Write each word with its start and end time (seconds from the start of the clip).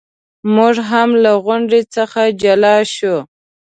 موږ 0.55 0.75
هم 0.89 1.09
له 1.23 1.31
غونډې 1.45 1.81
څخه 1.95 2.21
جلا 2.41 2.77
شو. 2.95 3.15